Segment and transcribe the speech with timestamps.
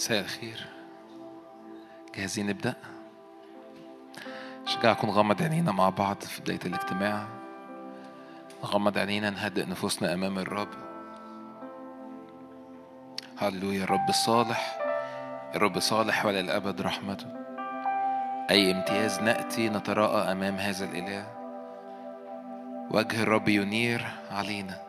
[0.00, 0.66] مساء الخير.
[2.14, 2.74] جاهزين نبدأ؟
[4.66, 7.26] شجعكم نغمض عينينا مع بعض في بداية الاجتماع.
[8.64, 10.68] نغمض عينينا نهدئ نفوسنا أمام الرب.
[13.38, 14.78] هللويا الرب صالح.
[15.54, 17.26] الرب صالح ولا الأبد رحمته.
[18.50, 21.26] أي امتياز نأتي نتراءى أمام هذا الإله.
[22.90, 24.80] وجه الرب ينير علينا.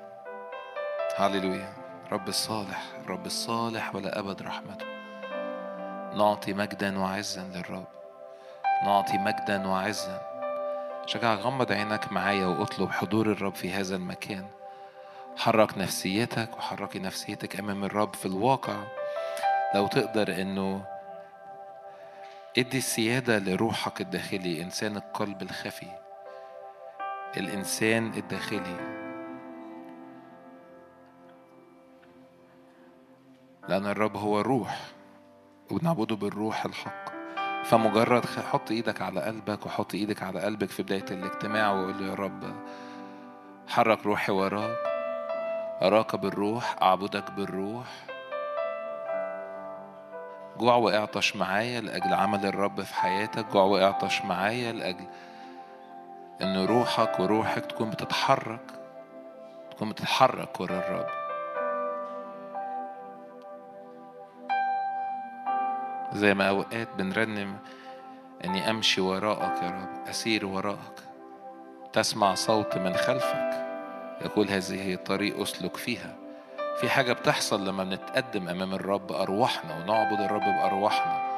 [1.18, 1.74] هللويا
[2.12, 4.91] رب الصالح الرب الصالح ولا أبد رحمته.
[6.16, 7.88] نعطي مجدا وعزا للرب.
[8.86, 10.22] نعطي مجدا وعزا.
[11.06, 14.46] شجع غمض عينك معايا واطلب حضور الرب في هذا المكان.
[15.38, 18.84] حرك نفسيتك وحركي نفسيتك أمام الرب في الواقع.
[19.76, 20.86] لو تقدر إنه
[22.58, 25.92] ادي السيادة لروحك الداخلي إنسان القلب الخفي.
[27.38, 29.02] الإنسان الداخلي.
[33.70, 35.01] لأن الرب هو روح.
[35.72, 37.12] وبنعبده بالروح الحق.
[37.64, 42.14] فمجرد حط إيدك على قلبك وحط إيدك على قلبك في بداية الاجتماع وقول له يا
[42.16, 42.56] رب
[43.68, 44.78] حرك روحي وراك
[45.82, 47.88] أراك بالروح أعبدك بالروح.
[50.58, 53.46] جوع واعطش معايا لأجل عمل الرب في حياتك.
[53.54, 55.06] جوع واعطش معايا لأجل
[56.42, 58.72] إن روحك وروحك تكون بتتحرك
[59.72, 61.21] تكون بتتحرك ورا الرب.
[66.14, 67.58] زي ما أوقات بنرنم
[68.46, 71.00] أني أمشي وراءك يا رب أسير وراءك
[71.94, 73.68] تسمع صوت من خلفك
[74.22, 76.16] يقول هذه هي الطريق أسلك فيها.
[76.80, 81.32] في حاجة بتحصل لما بنتقدم أمام الرب أرواحنا ونعبد الرب بأرواحنا.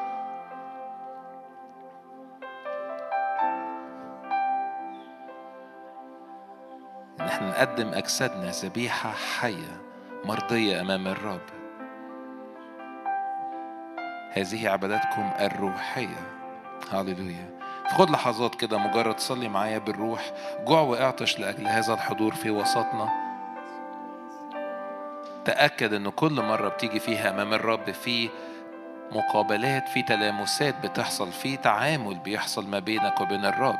[7.19, 9.81] إن إحنا نقدم أجسادنا ذبيحة حية
[10.25, 11.62] مرضية أمام الرب.
[14.33, 16.33] هذه عباداتكم الروحية.
[16.91, 20.31] هاليلويا خد لحظات كده مجرد صلي معايا بالروح.
[20.65, 23.09] جوع واعطش لأجل هذا الحضور في وسطنا.
[25.45, 28.29] تأكد أن كل مرة بتيجي فيها أمام الرب في
[29.11, 33.79] مقابلات في تلامسات بتحصل في تعامل بيحصل ما بينك وبين الرب.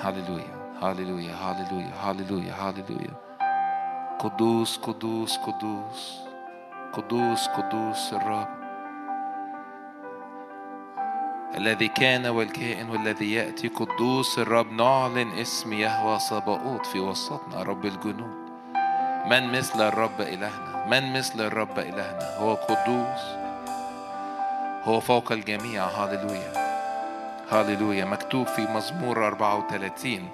[0.00, 3.23] هاليلويا هاليلويا هاليلويا هاليلويا هاليلويا
[4.24, 6.20] قدوس قدوس قدوس.
[6.92, 8.48] قدوس قدوس الرب.
[11.56, 14.72] الذي كان والكائن والذي يأتي قدوس الرب.
[14.72, 18.50] نعلن اسم يهوى صباؤوت في وسطنا رب الجنود.
[19.30, 23.22] من مثل الرب إلهنا؟ من مثل الرب إلهنا؟ هو قدوس.
[24.84, 25.84] هو فوق الجميع.
[25.84, 26.52] هاليلويا
[27.50, 30.28] هاليلويا مكتوب في مزمور 34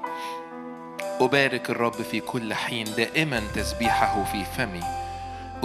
[1.21, 4.81] أبارك الرب في كل حين دائما تسبيحه في فمي.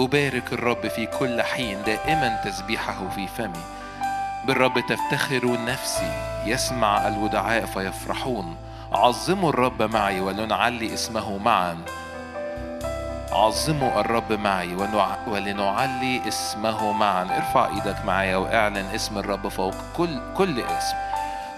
[0.00, 3.64] أبارك الرب في كل حين دائما تسبيحه في فمي.
[4.46, 6.12] بالرب تفتخر نفسي
[6.46, 8.56] يسمع الودعاء فيفرحون.
[8.92, 11.78] عظموا الرب معي ولنعلي اسمه معا.
[13.32, 14.74] عظموا الرب معي
[15.26, 17.36] ولنعلي اسمه معا.
[17.36, 20.96] ارفع إيدك معايا وأعلن اسم الرب فوق كل كل اسم.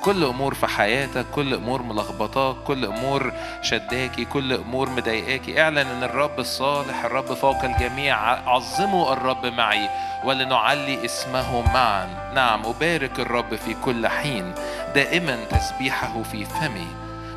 [0.05, 3.33] كل أمور في حياتك كل أمور ملخبطاك كل أمور
[3.63, 5.63] شداكي كل أمور مضايقاكي.
[5.63, 8.17] اعلن إن الرب الصالح الرب فوق الجميع.
[8.51, 9.89] عظموا الرب معي
[10.25, 12.33] ولنعلي اسمه معا.
[12.35, 14.55] نعم أبارك الرب في كل حين.
[14.95, 16.87] دائما تسبيحه في فمي.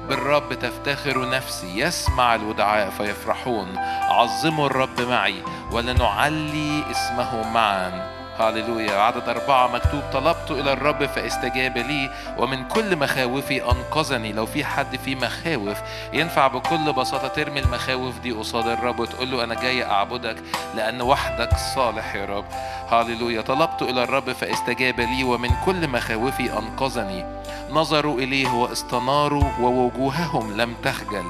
[0.09, 1.79] بالرب تفتخر نفسي.
[1.79, 3.77] يسمع الودعاء فيفرحون.
[4.09, 8.20] عظموا الرب معي ولنعلي اسمه معا.
[8.39, 8.99] هاليلويا.
[8.99, 14.33] عدد أربعة مكتوب طلبت إلى الرب فاستجاب لي ومن كل مخاوفي أنقذني.
[14.33, 15.77] لو في حد فيه مخاوف
[16.13, 20.35] ينفع بكل بساطة ترمي المخاوف دي قصاد الرب وتقول له أنا جاي أعبدك
[20.75, 22.45] لأن وحدك صالح يا رب.
[22.89, 23.41] هاليلويا.
[23.41, 27.25] طلبت إلى الرب فاستجاب لي ومن كل مخاوفي أنقذني.
[27.69, 31.25] نظروا إليه واستناروا ووجوههم لم تخجل.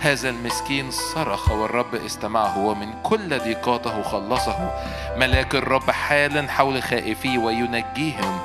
[0.00, 4.70] هذا المسكين صرخ والرب استمعه ومن كل ضيقاته خلصه.
[5.16, 8.40] ملاك الرب حال حول خائفيه وينجيهم.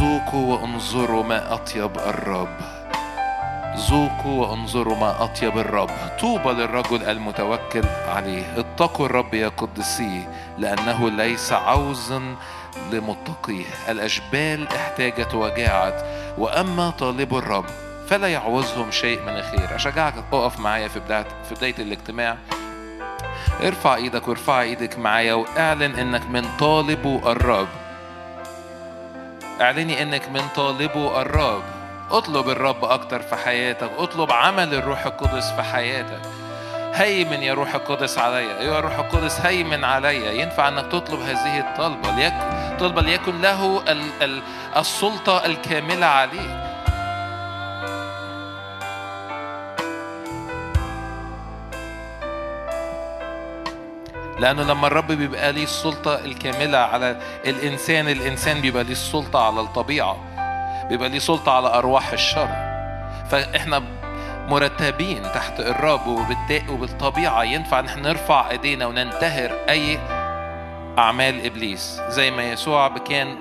[0.00, 2.56] ذوقوا وانظروا ما أطيب الرب.
[3.76, 5.90] ذوقوا وانظروا ما أطيب الرب.
[6.20, 8.58] طوبى للرجل المتوكل عليه.
[8.58, 12.36] اتقوا الرب يا قدسيه لأنه ليس عوزا
[12.92, 13.64] لمتقيه.
[13.88, 16.04] الأجبال احتاجت وجاعت
[16.38, 17.64] وأما طالب الرب
[18.10, 19.74] فلا يعوزهم شيء من الخير.
[19.76, 22.36] أشجعك أقف معايا في بداية في بداية الاجتماع.
[23.62, 27.68] ارفع إيدك وارفع إيدك معايا واعلن إنك من طالبو الرب.
[29.60, 31.62] اعلني إنك من طالبو الرب.
[32.10, 33.90] اطلب الرب أكتر في حياتك.
[33.98, 36.20] اطلب عمل الروح القدس في حياتك.
[36.94, 38.60] هيمن يا روح القدس عليا.
[38.60, 40.32] ايها الروح القدس هيمن عليا.
[40.32, 43.84] ينفع إنك تطلب هذه الطلبة ليكن طلبة ليكن له
[44.76, 46.67] السلطة الكاملة عليك.
[54.38, 60.16] لأنه لما الرب بيبقى ليه السلطة الكاملة على الإنسان الإنسان بيبقى ليه السلطة على الطبيعة
[60.88, 62.48] بيبقى ليه سلطة على أرواح الشر.
[63.30, 63.82] فإحنا
[64.48, 66.06] مرتبين تحت الرب
[66.68, 69.98] وبالطبيعة ينفع نحن نرفع إيدينا وننتهر أي
[70.98, 72.00] أعمال إبليس.
[72.08, 73.36] زي ما يسوع كان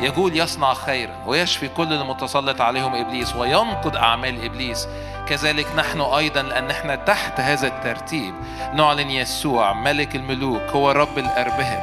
[0.00, 4.88] يقول يصنع خيرا ويشفي كل المتسلط عليهم إبليس وينقض أعمال إبليس.
[5.28, 8.34] كذلك نحن أيضا لأن إحنا تحت هذا الترتيب
[8.74, 11.80] نعلن يسوع ملك الملوك هو رب الأربهم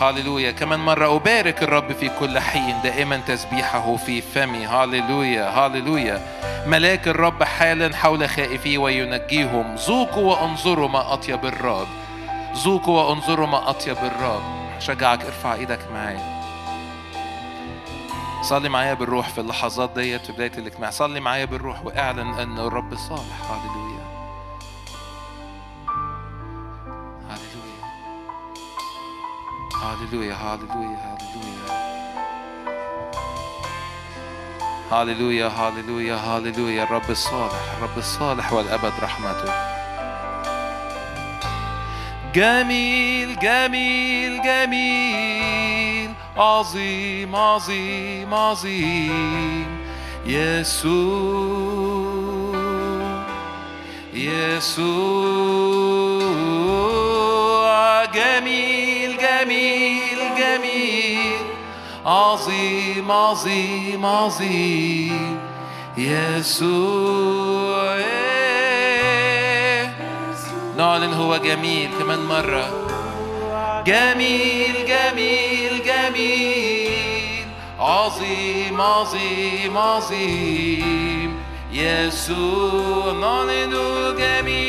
[0.00, 0.50] هاليلويا.
[0.50, 4.64] كمان مرة أبارك الرب في كل حين دائما تسبيحه في فمي.
[4.66, 5.48] هاليلويا.
[5.48, 6.20] هاليلويا.
[6.66, 9.74] ملاك الرب حالا حول خائفيه وينجيهم.
[9.74, 11.88] ذوقوا وأنظروا ما أطيب الرب.
[12.54, 14.42] ذوقوا وانظروا ما أطيب الرب
[14.78, 16.38] شجعك ارفع إيدك معايا
[18.42, 22.94] صلي معايا بالروح في اللحظات ديت في بداية الاجتماع صلي معايا بالروح واعلن أن الرب
[22.94, 24.08] صالح هاليلويا
[29.82, 30.98] هاليلويا هاليلويا هاليلويا
[34.90, 39.78] هاليلويا هاليلويا هاليلويا هاليلويا الرب الصالح الرب الصالح والأبد رحمته
[42.34, 49.66] جميل جميل جميل عظيم عظيم عظيم.
[50.26, 51.78] يسوع
[54.14, 54.88] يسوع
[58.04, 61.38] جميل جميل جميل
[62.06, 65.38] عظيم عظيم عظيم.
[65.98, 67.98] يسوع
[70.76, 71.90] نعلن هو جميل.
[72.28, 72.86] مرة.
[73.86, 77.46] جميل جميل جميل.
[77.78, 81.42] عظيم عظيم عظيم.
[81.72, 83.74] يسوع نعلن
[84.18, 84.68] جميل.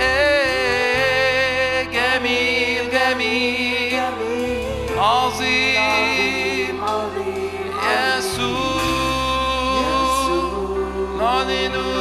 [0.00, 4.00] إيه جميل جميل.
[4.98, 5.98] عظيم.
[7.88, 8.78] يسوع
[11.18, 11.97] نعلن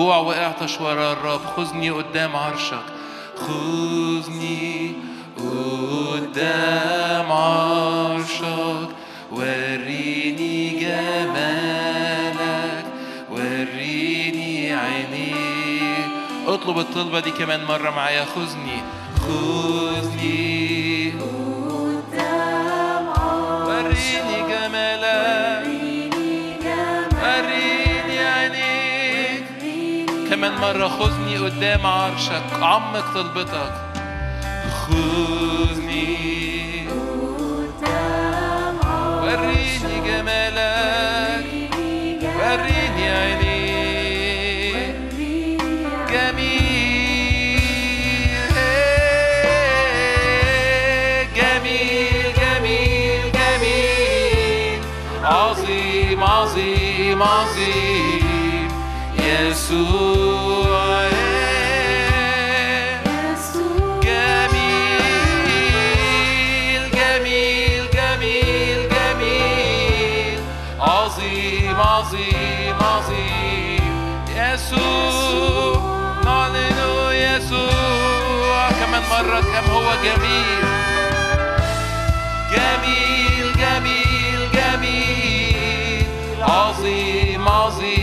[0.00, 2.84] جوع واعطش ورا الرب خذني قدام عرشك
[3.36, 4.92] خذني
[5.38, 8.88] قدام عرشك
[9.32, 12.04] وريني جمالك
[13.30, 16.08] وريني عينيك
[16.46, 18.82] اطلب الطلبة دي كمان مرة معايا خذني
[19.20, 20.49] خذني
[30.40, 33.72] كمان مرة خذني قدام عرشك عمق طلبتك.
[34.72, 36.08] خذني.
[37.80, 41.46] قدام عرشك وريني جمالك.
[42.22, 44.96] وريني عينيك.
[46.10, 47.60] جميل
[51.36, 54.80] جميل جميل جميل.
[55.24, 58.09] عظيم عظيم عظيم.
[79.10, 80.64] مرة كم هو جميل
[82.52, 86.06] جميل جميل جميل
[86.42, 87.99] عظيم عظيم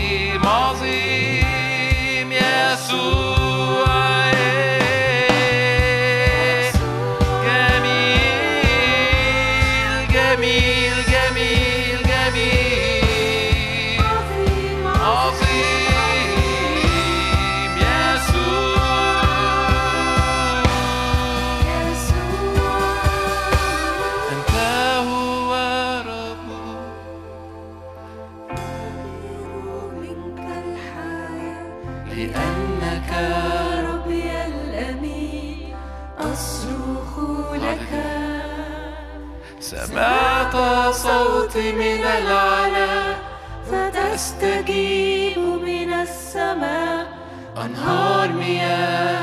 [41.58, 43.14] من العلا
[43.70, 47.06] فتستجيب من السماء.
[47.64, 49.17] أنهار مياه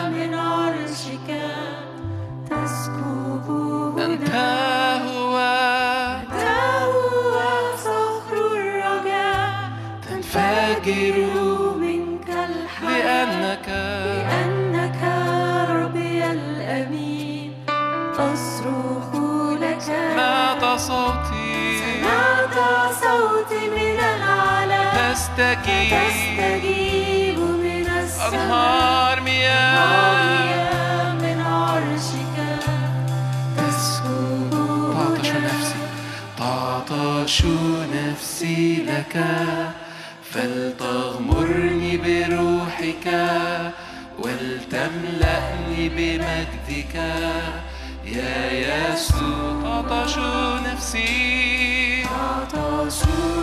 [25.36, 27.40] تستجيب.
[27.40, 28.34] من السماء.
[28.34, 31.14] أنهار مياه.
[31.14, 32.38] من عرشك.
[33.58, 34.50] تسكب
[34.94, 35.76] تعطش نفسي.
[36.38, 37.44] تعطش
[37.96, 39.26] نفسي لك.
[40.32, 43.08] فلتغمرني بروحك.
[44.20, 46.96] ولتملأني بمجدك.
[48.06, 50.18] يا يسوع تعطش
[50.74, 52.04] نفسي.
[52.04, 53.00] تعطش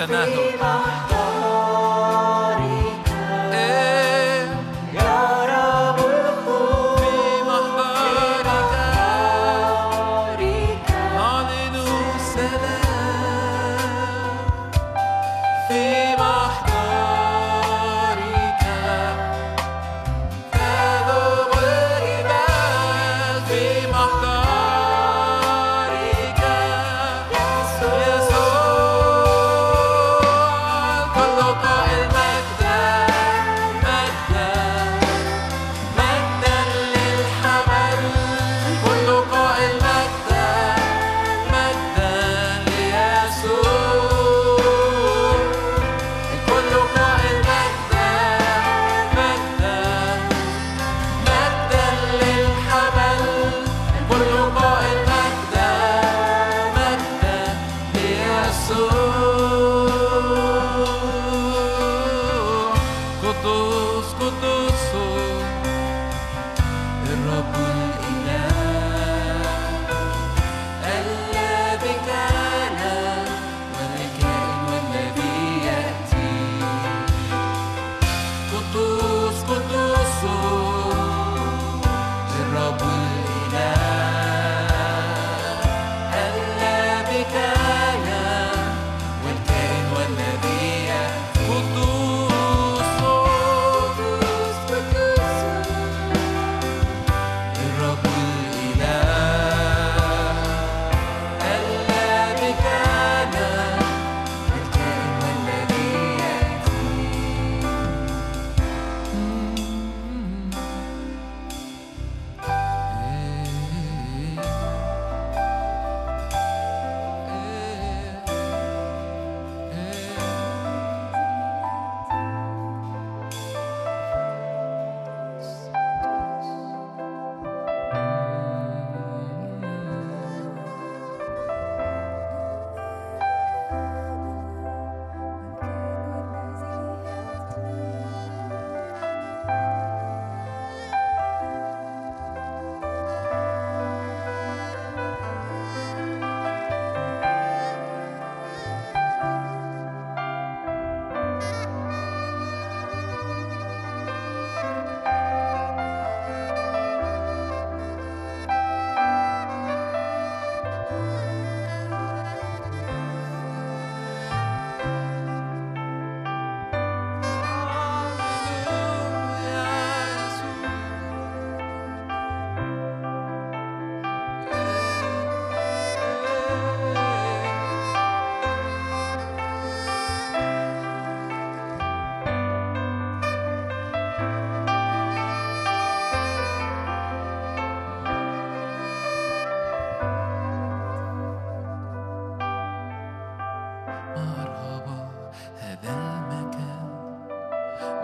[0.00, 0.29] خوف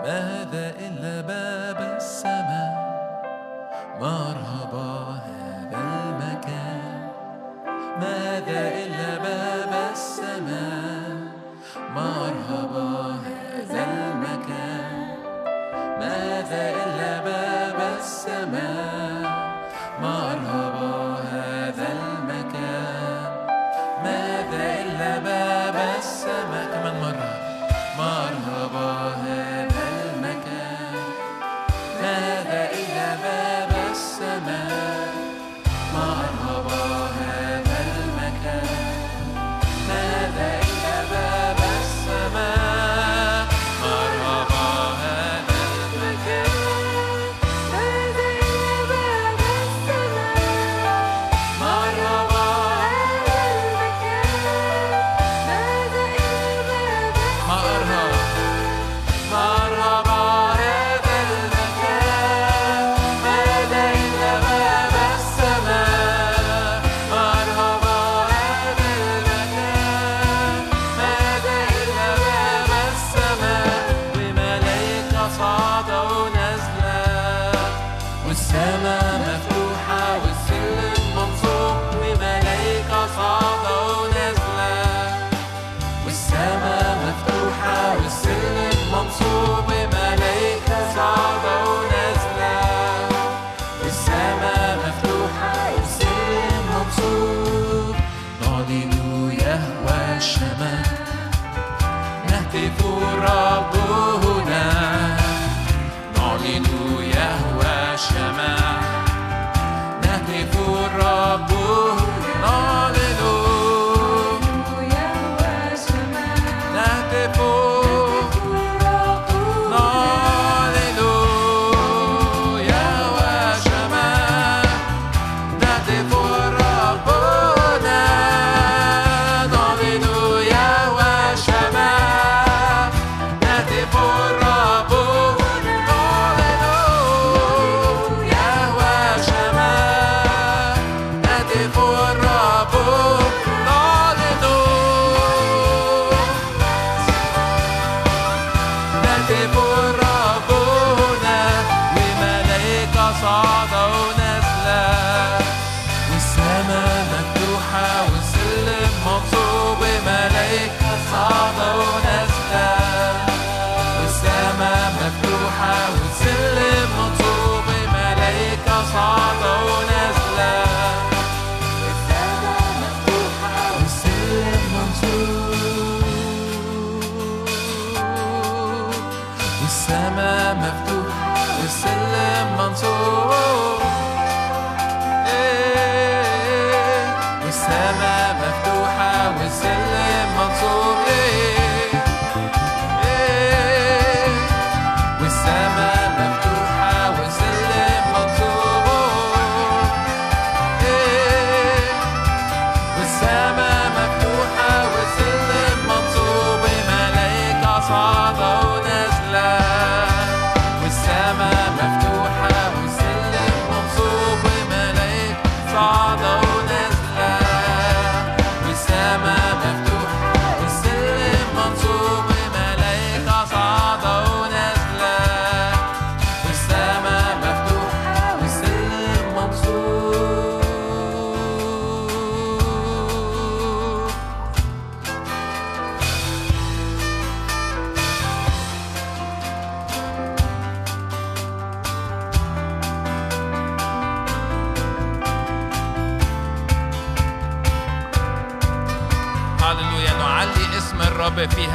[0.07, 2.66] هذا إلا باب السماء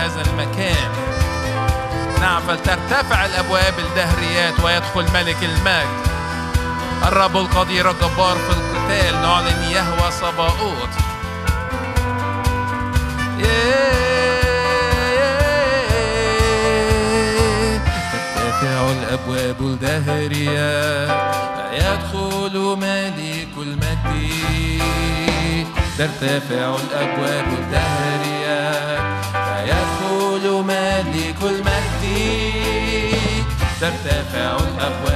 [0.03, 0.91] هذا المكان.
[2.21, 6.03] نعم فلترتفع الأبواب الدهريات ويدخل ملك المجد.
[7.07, 10.89] الرب القدير الجبار في القتال نعلن يهوى صباؤوت.
[18.37, 21.11] ترتفع الأبواب الدهريات
[21.73, 24.03] يدخل ملك المجد.
[25.99, 28.42] ترتفع الأبواب الدهرية
[29.63, 32.05] ويخول مالك المجد.
[33.81, 35.12] ترتفع الأبواب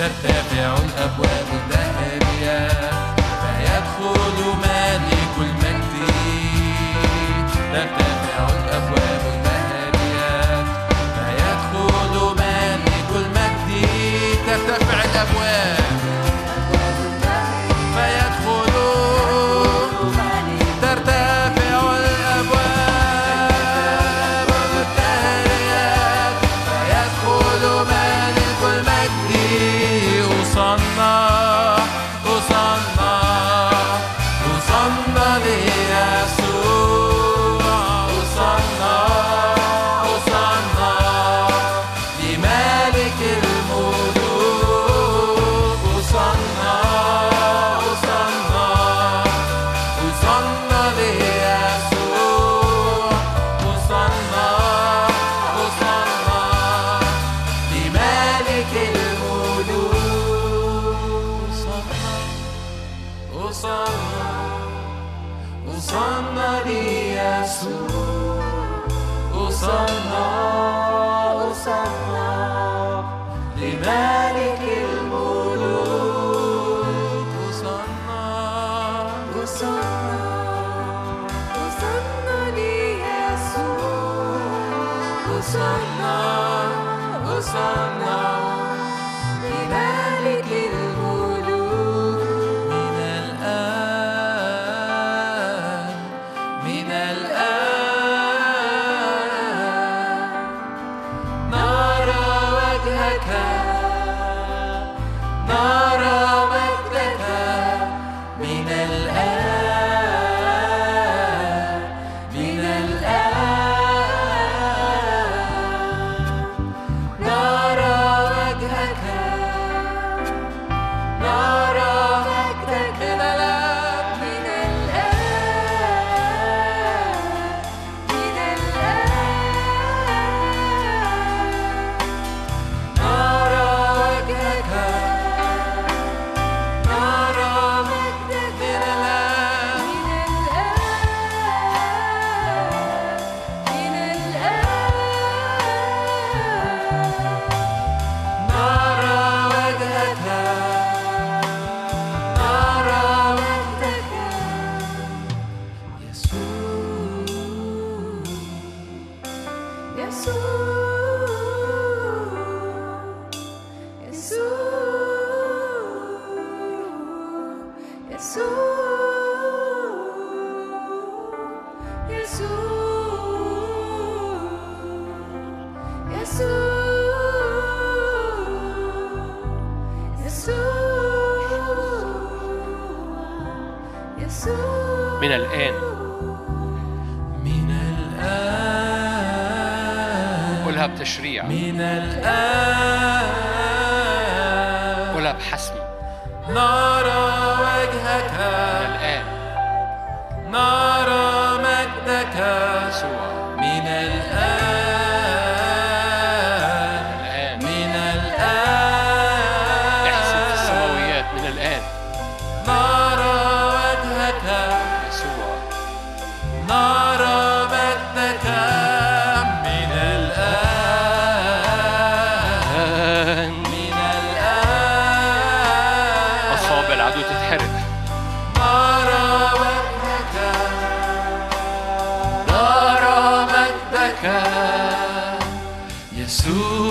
[0.00, 1.49] ترتفع الأبواب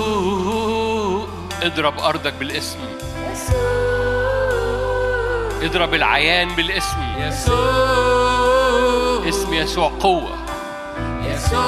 [0.00, 1.26] يسوع
[1.62, 2.78] اضرب أرضك بالاسم.
[3.32, 3.80] يسوع
[5.62, 6.96] اضرب العيان بالاسم.
[7.18, 8.48] يسوع
[9.28, 10.38] اسم يسوع قوة.
[11.24, 11.60] يسوع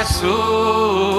[0.00, 1.18] يسوع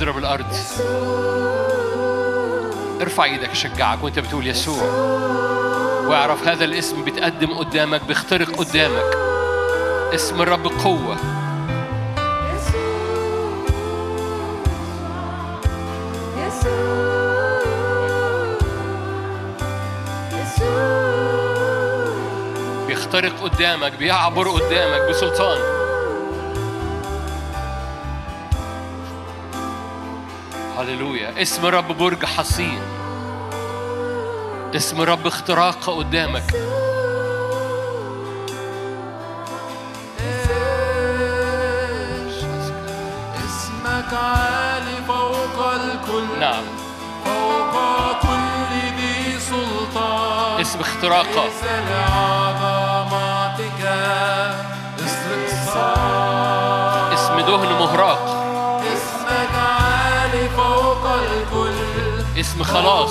[0.00, 0.46] اضرب الأرض.
[3.00, 4.82] ارفع إيدك اشجعك وانت بتقول يسوع.
[6.08, 9.16] واعرف هذا الاسم بيتقدم قدامك بيخترق قدامك.
[10.14, 11.16] اسم الرب قوة.
[22.86, 25.79] بيخترق قدامك بيعبر قدامك بسلطان.
[30.80, 31.42] هللويا.
[31.42, 32.82] اسم رب برج حصين.
[34.76, 36.42] اسم رب اختراق قدامك.
[43.44, 46.40] اسمك عالي فوق الكل.
[46.40, 46.64] نعم.
[47.24, 47.74] فوق
[48.22, 50.60] كل ذي سلطان.
[50.60, 51.44] اسم اختراقة
[51.90, 53.82] لعظمتك
[57.14, 58.29] اسم دهن مهراق.
[62.40, 63.10] اسم خلاص.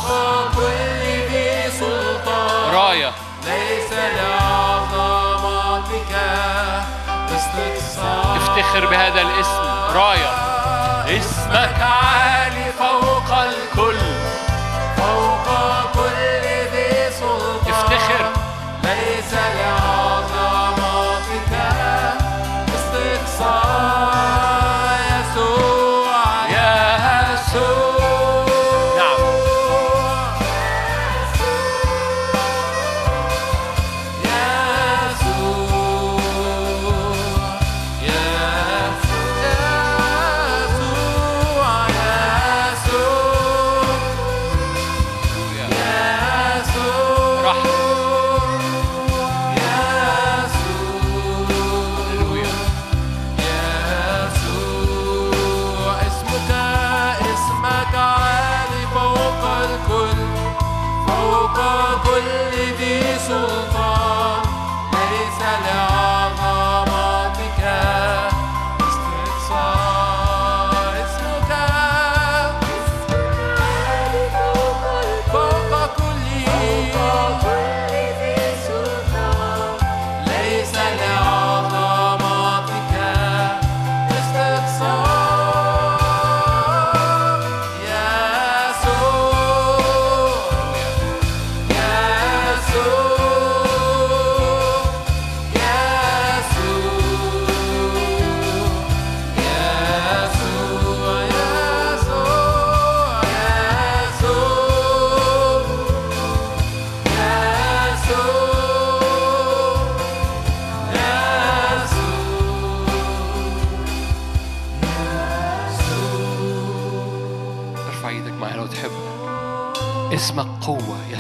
[2.73, 3.11] راية.
[3.45, 6.11] ليس لعظمتك
[7.35, 9.61] استقصاء افتخر بهذا الاسم.
[9.97, 10.29] راية.
[11.17, 12.68] اسمك عالي.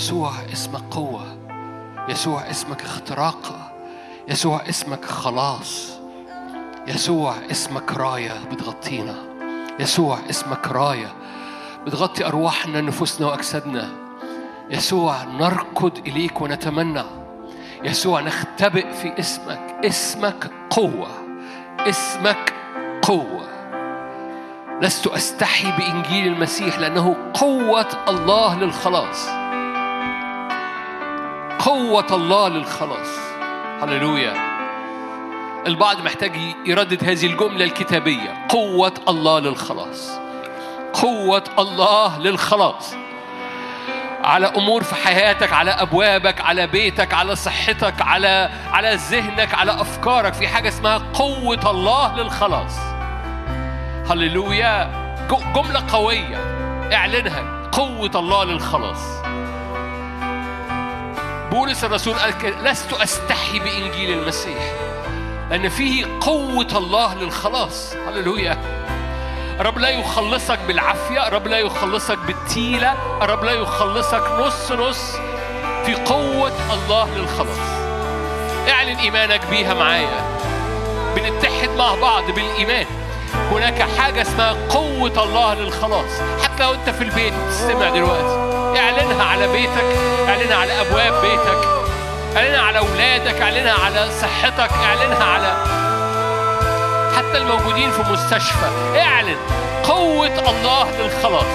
[0.09, 1.37] يسوع اسمك قوة
[2.07, 3.71] يسوع اسمك اختراق
[4.27, 5.91] يسوع اسمك خلاص
[6.87, 9.15] يسوع اسمك راية بتغطينا
[9.79, 11.13] يسوع اسمك راية
[11.85, 13.89] بتغطي أرواحنا نفوسنا وأجسادنا
[14.69, 17.03] يسوع نركض إليك ونتمنى
[17.83, 21.07] يسوع نختبئ في اسمك اسمك قوة
[21.79, 22.53] اسمك
[23.01, 23.49] قوة.
[24.81, 29.38] لست أستحي بإنجيل المسيح لأنه قوة الله للخلاص.
[31.59, 33.19] قوة الله للخلاص.
[33.81, 34.33] هللويا.
[35.67, 36.31] البعض محتاج
[36.65, 38.45] يردد هذه الجملة الكتابية.
[38.49, 40.19] قوة الله للخلاص.
[40.93, 42.95] قوة الله للخلاص.
[44.23, 50.33] على أمور في حياتك على أبوابك على بيتك على صحتك على على ذهنك على أفكارك.
[50.33, 52.79] في حاجة اسمها قوة الله للخلاص.
[54.09, 54.99] هللويا.
[55.55, 56.37] جملة قوية.
[56.93, 57.69] اعلنها.
[57.71, 59.18] قوة الله للخلاص.
[61.51, 64.73] بولس الرسول قال لست أستحي بإنجيل المسيح
[65.49, 67.93] لأن فيه قوة الله للخلاص.
[68.07, 68.57] هللويا.
[69.59, 75.11] الرب لا يخلصك بالعافية الرب لا يخلصك بالتيلة الرب لا يخلصك نص نص
[75.85, 77.69] في قوة الله للخلاص.
[78.69, 80.39] اعلن إيمانك بيها معايا.
[81.15, 82.85] بنتحد مع بعض بالإيمان.
[83.51, 86.11] هناك حاجة اسمها قوة الله للخلاص.
[86.43, 88.38] حتى لو أنت في البيت تستمع دلوقتي.
[88.77, 89.97] اعلنها على بيتك
[90.27, 91.67] اعلنها على أبواب بيتك
[92.37, 95.79] اعلنها على أولادك اعلنها على صحتك اعلنها على
[97.17, 98.69] حتى الموجودين في مستشفى.
[98.95, 99.37] اعلن
[99.83, 101.45] قوة الله للخلاص.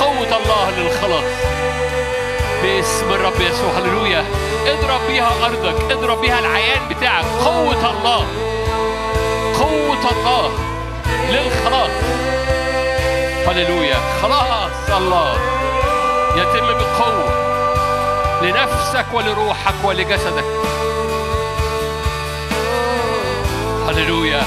[0.00, 1.24] قوة الله للخلاص.
[2.62, 4.24] باسم الرب يسوع هللويا.
[4.66, 7.24] اضرب بيها أرضك اضرب بيها العيان بتاعك.
[7.44, 8.26] قوة الله.
[9.58, 10.50] قوة الله
[11.30, 11.90] للخلاص.
[13.46, 13.96] هللويا.
[14.22, 15.61] خلاص الله.
[16.36, 17.42] يتم بقوة
[18.42, 20.44] لنفسك ولروحك ولجسدك.
[23.88, 24.42] هللويا.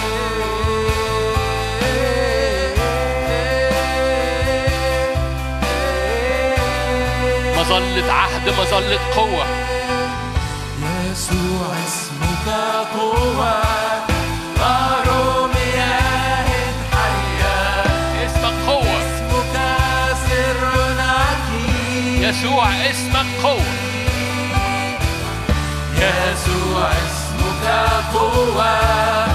[7.57, 9.45] مظلة عهد مظلة قوة.
[11.11, 12.47] يسوع اسمك
[12.99, 13.84] قوة.
[22.29, 23.61] يسوع اسمك قوة.
[25.97, 27.65] يسوع اسمك
[28.13, 29.34] قوة.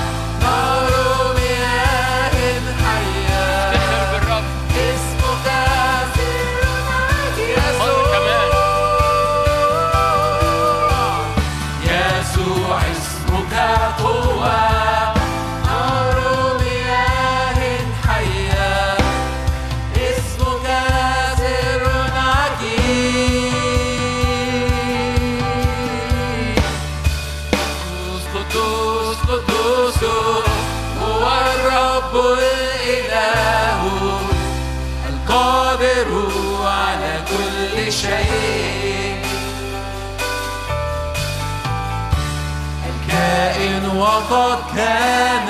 [44.20, 45.48] وقد كان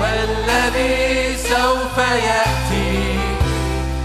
[0.00, 3.18] والذي سوف يأتي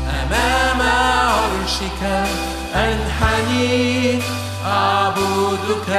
[0.10, 2.02] أمام عرشك.
[2.76, 4.22] أنحني
[4.68, 5.90] أعبدك.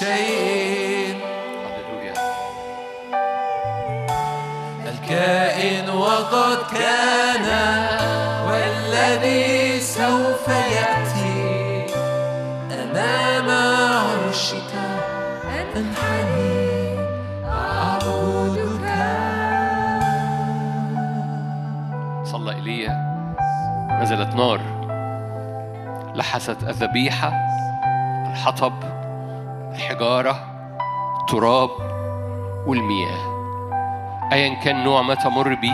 [0.00, 1.20] شيء.
[4.86, 7.46] الكائن وقد كان
[8.48, 11.86] والذي سوف يأتي.
[12.72, 14.72] أمام عرشك
[15.76, 16.98] أنحني
[17.44, 18.86] أعبدك.
[22.24, 22.94] صلى ايليا
[24.02, 24.60] نزلت نار.
[26.14, 27.32] لحست الذبيحة.
[28.30, 28.99] الحطب.
[29.80, 30.46] الحجارة
[31.20, 31.70] التراب
[32.66, 33.30] والمياه.
[34.32, 35.72] أيا كان نوع ما تمر به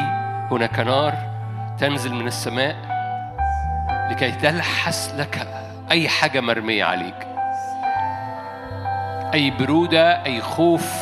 [0.51, 1.15] هناك نار
[1.79, 2.77] تنزل من السماء
[4.11, 5.49] لكي تلحس لك
[5.91, 7.27] أي حاجة مرمية عليك.
[9.35, 10.93] أي برودة أي خوف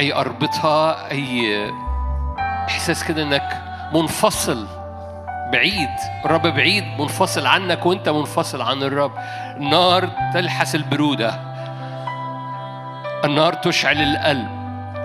[0.00, 1.72] أي أربطة أي
[2.68, 3.62] إحساس كده إنك
[3.92, 4.66] منفصل
[5.54, 5.90] بعيد
[6.24, 9.12] الرب بعيد منفصل عنك وانت منفصل عن الرب.
[9.56, 11.40] النار تلحس البرودة.
[13.24, 14.48] النار تشعل القلب.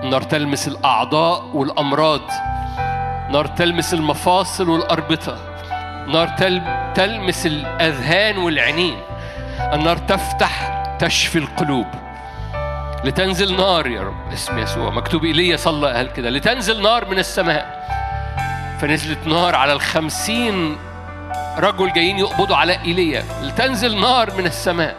[0.03, 2.21] النار تلمس الأعضاء والأمراض.
[3.31, 5.37] نار تلمس المفاصل والأربطة.
[6.07, 6.61] نار تل...
[6.95, 8.97] تلمس الأذهان والعينين.
[9.73, 11.87] النار تفتح تشفي القلوب.
[13.03, 14.31] لتنزل نار يا رب.
[14.33, 14.89] اسم يسوع.
[14.89, 16.29] مكتوب إيليا صلى قال كده.
[16.29, 17.79] لتنزل نار من السماء.
[18.81, 20.77] فنزلت نار على الخمسين
[21.57, 23.23] رجل جايين يقبضوا على إيليا.
[23.41, 24.95] لتنزل نار من السماء.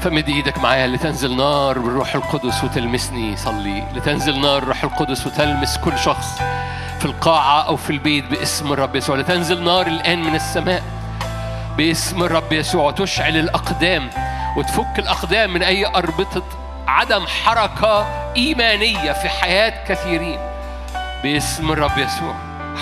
[0.00, 0.86] فمد إيدك معايا.
[0.86, 3.36] لتنزل نار بالروح القدس وتلمسني.
[3.36, 3.84] صلي.
[3.94, 6.38] لتنزل نار الروح القدس وتلمس كل شخص
[6.98, 9.16] في القاعة أو في البيت باسم الرب يسوع.
[9.16, 10.82] لتنزل نار الآن من السماء
[11.76, 12.84] باسم الرب يسوع.
[12.84, 14.10] وتشعل الأقدام
[14.56, 16.42] وتفك الأقدام من أي أربطة
[16.88, 18.06] عدم حركة
[18.36, 20.47] إيمانية في حياة كثيرين.
[21.22, 22.34] باسم الرب يسوع.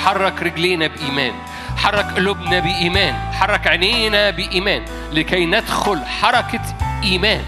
[0.05, 1.32] حرك رجلينا بإيمان.
[1.76, 3.14] حرك قلوبنا بإيمان.
[3.32, 4.84] حرك عينينا بإيمان.
[5.12, 6.61] لكي ندخل حركة
[7.03, 7.43] إيمان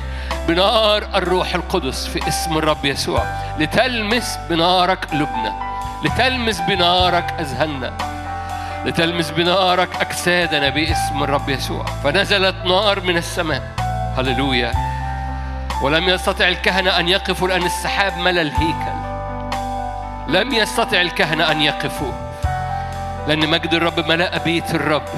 [0.48, 3.22] بنار الروح القدس في اسم الرب يسوع.
[3.58, 5.52] لتلمس بنارك قلوبنا.
[6.04, 7.92] لتلمس بنارك أذهاننا.
[8.86, 11.84] لتلمس بنارك أجسادنا باسم الرب يسوع.
[11.84, 13.62] فنزلت نار من السماء.
[14.18, 14.72] هللويا.
[15.82, 19.07] ولم يستطع الكهنة أن يقفوا لأن السحاب ملى الهيكل.
[20.28, 22.12] لم يستطع الكهنة أن يقفوا
[23.28, 25.08] لأن مجد الرب ملأ بيت الرب.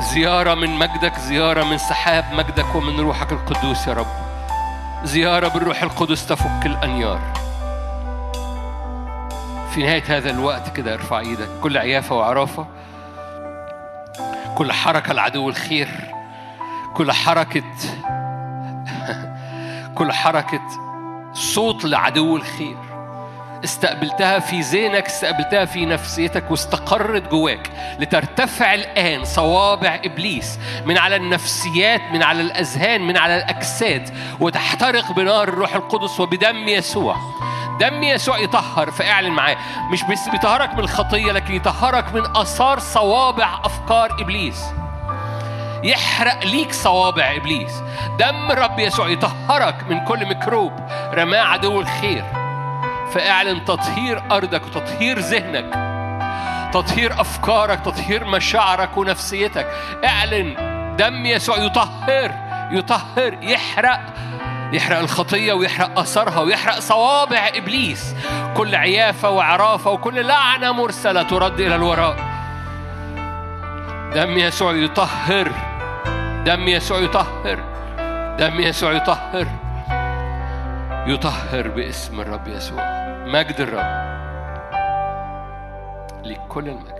[0.00, 4.06] زيارة من مجدك زيارة من سحاب مجدك ومن روحك القدوس يا رب.
[5.04, 7.20] زيارة بالروح القدس تفك الأنيار.
[9.74, 11.48] في نهاية هذا الوقت كده ارفع إيدك.
[11.62, 12.66] كل عيافة وعرافة.
[14.54, 15.88] كل حركة لعدو الخير.
[16.94, 17.62] كل حركة
[19.98, 20.89] كل حركة
[21.40, 22.76] صوت لعدو الخير.
[23.64, 32.00] استقبلتها في ذهنك استقبلتها في نفسيتك واستقرت جواك لترتفع الآن صوابع إبليس من على النفسيات
[32.12, 34.10] من على الأذهان من على الأجساد
[34.40, 37.16] وتحترق بنار الروح القدس وبدم يسوع.
[37.80, 39.56] دم يسوع يطهر فاعلن معاه.
[39.92, 44.64] مش بس بيطهرك من الخطية لكن يطهرك من آثار صوابع أفكار إبليس.
[45.84, 47.82] يحرق ليك صوابع إبليس.
[48.18, 50.72] دم الرب يسوع يطهرك من كل ميكروب.
[51.14, 52.24] رماه عدو الخير.
[53.12, 55.90] فاعلن تطهير أرضك وتطهير ذهنك.
[56.72, 59.66] تطهير أفكارك تطهير مشاعرك ونفسيتك.
[60.04, 60.54] اعلن
[60.98, 62.32] دم يسوع يطهر
[62.70, 64.00] يطهر يحرق.
[64.72, 68.14] يحرق الخطية ويحرق أثرها ويحرق صوابع إبليس.
[68.56, 72.16] كل عيافة وعرافة وكل لعنة مرسلة ترد إلى الوراء.
[74.14, 75.69] دم يسوع يطهر.
[76.44, 77.58] دم يسوع يطهر
[78.38, 79.46] دم يسوع يطهر
[81.06, 82.82] يطهر باسم الرب يسوع
[83.26, 84.10] مجد الرب
[86.24, 86.99] لكل المجد